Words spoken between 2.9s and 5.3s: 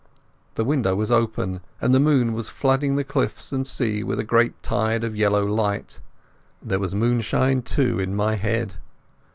the cliffs and sea with a great tide of